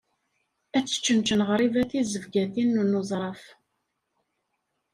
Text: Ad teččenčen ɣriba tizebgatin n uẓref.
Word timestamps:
Ad 0.77 0.85
teččenčen 0.85 1.41
ɣriba 1.49 1.83
tizebgatin 1.89 2.73
n 2.87 2.97
uẓref. 2.99 3.43